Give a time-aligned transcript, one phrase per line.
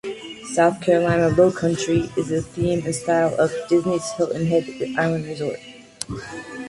[0.53, 5.59] "South Carolina Lowcountry" is the theme and style of Disney's Hilton Head Island resort.